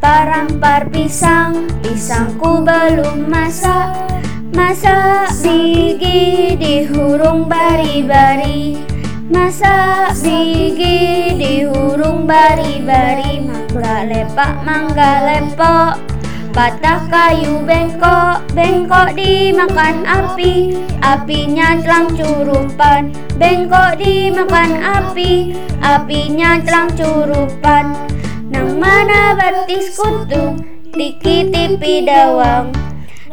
[0.00, 3.92] Parampar pisang, pisangku belum masak.
[4.56, 8.80] Masak gigi di hurung bari-bari.
[9.28, 13.44] Masak gigi di hurung bari-bari.
[13.44, 16.07] Mangga lepak, mangga lepok
[16.58, 20.74] Patah kayu bengkok, bengkok dimakan api.
[20.98, 25.54] Apinya telang curupan Bengkok dimakan api.
[25.78, 27.94] Apinya telang curupan
[28.50, 30.58] Nang mana batis kutung
[30.98, 32.74] dikitipi dawang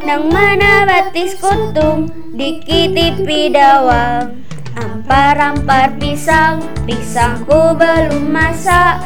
[0.06, 2.06] Nang mana batis kutung
[2.38, 4.46] dikitipi dawang.
[4.78, 9.02] Ampar-ampar pisang, pisangku belum masak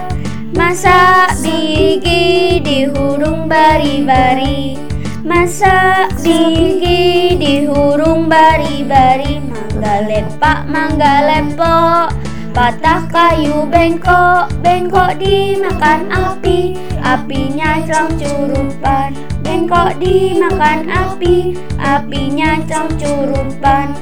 [0.49, 4.81] Masak gigi di hurung bari-bari.
[5.21, 9.45] Masak gigi di hurung bari-bari.
[9.45, 12.09] Mangga lepak, mangga lepok.
[12.49, 16.73] Patah kayu bengkok, bengkok dimakan api.
[17.05, 19.13] Apinya celang curupan.
[19.45, 21.53] Bengkok dimakan api.
[21.77, 23.93] Apinya celang curupan.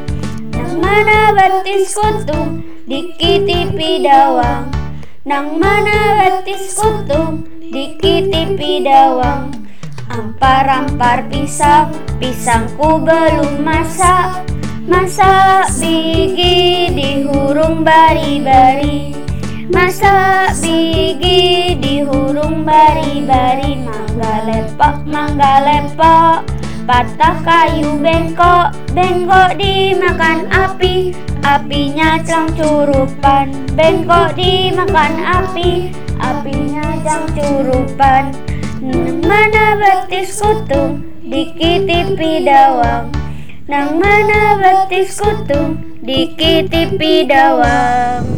[0.55, 4.76] Nang mana betis kuntung Dikitipi dawang
[5.27, 9.51] Nang mana betis kuntung Dikitipi dawang.
[10.07, 14.47] Ampar-ampar pisang Pisangku belum masak.
[14.87, 19.19] Masak gigi di hurung bari-bari.
[19.67, 23.83] Masak gigi di hurung bari-bari.
[23.83, 26.47] Mangga lepok, mangga lepok
[26.87, 31.11] Patah kayu bengkok, bengkok dimakan api
[31.47, 35.95] Apinya celang curupan Bengkok dimakan api.
[36.19, 38.35] Apinya celang curupan
[39.23, 43.07] Mana betis kutung dikitipi dawang.
[43.63, 48.36] Nang mana betis kutung dikitipi dawang